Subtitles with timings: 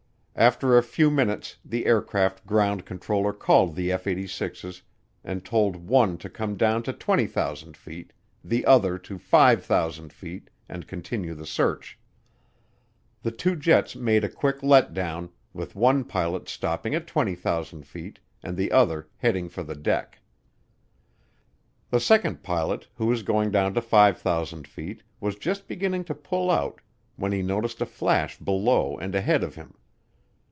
[0.33, 4.81] After a few minutes the aircraft ground controller called the F 86's
[5.23, 8.11] and told one to come down to 20,000 feet,
[8.43, 11.99] the other to 5,000 feet, and continue the search.
[13.21, 18.57] The two jets made a quick letdown, with one pilot stopping at 20,000 feet and
[18.57, 20.21] the other heading for the deck.
[21.91, 26.49] The second pilot, who was going down to 5,000 feet, was just beginning to pull
[26.49, 26.81] out
[27.15, 29.75] when he noticed a flash below and ahead of him.